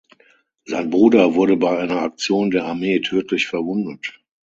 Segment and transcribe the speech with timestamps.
[0.65, 4.19] Sein Bruder wurde bei einer Aktion der Armee tödlich verwundet.